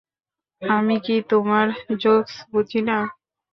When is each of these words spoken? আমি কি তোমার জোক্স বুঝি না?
আমি 0.61 0.95
কি 1.05 1.15
তোমার 1.31 1.65
জোক্স 1.99 2.33
বুঝি 2.51 2.81
না? 2.87 2.97